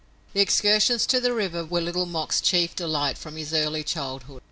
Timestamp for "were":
1.63-1.79